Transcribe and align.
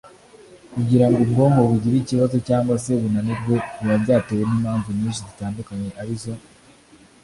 Kugirango 0.73 1.19
ubwonko 1.21 1.59
bugire 1.69 1.95
ikibazo 1.99 2.35
cyangwa 2.47 2.73
se 2.83 2.91
bunanirwe 3.01 3.53
biba 3.79 3.95
byatewe 4.03 4.43
n’impamvu 4.45 4.87
nyinshi 4.97 5.21
zitandukanye 5.29 5.89
ari 6.01 6.15
zo 6.21 6.33